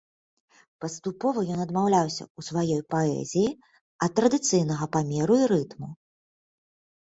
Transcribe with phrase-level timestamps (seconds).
[0.83, 3.47] Паступова ён адмаўляўся ў сваёй паэзіі
[4.07, 5.89] ад традыцыйнага памеру і рытму.